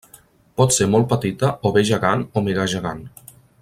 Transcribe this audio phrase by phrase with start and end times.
[0.61, 3.09] Pot ser molt petita o bé gegant o mega gegant.